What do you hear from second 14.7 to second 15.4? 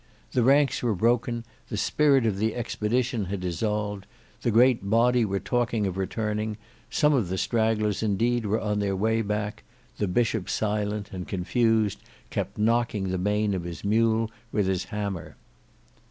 hammer.